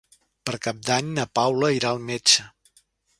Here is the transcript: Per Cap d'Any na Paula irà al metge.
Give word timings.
Per 0.49 0.53
Cap 0.67 0.79
d'Any 0.87 1.11
na 1.19 1.25
Paula 1.39 1.71
irà 1.81 1.91
al 1.91 2.01
metge. 2.09 2.47